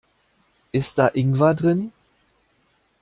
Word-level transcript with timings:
Ist 0.71 0.97
da 0.97 1.09
Ingwer 1.09 1.53
drin? 1.53 1.93